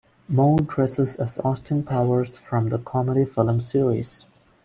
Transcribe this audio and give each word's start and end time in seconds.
Moe 0.27 0.57
dresses 0.57 1.15
as 1.17 1.37
Austin 1.43 1.83
Powers 1.83 2.39
from 2.39 2.69
the 2.69 2.79
comedy 2.79 3.23
film 3.23 3.61
series. 3.61 4.25